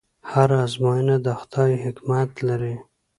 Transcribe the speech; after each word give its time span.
هره 0.31 0.57
ازموینه 0.65 1.15
د 1.25 1.27
خدای 1.39 1.71
حکمت 1.83 2.29
لري. 2.47 2.75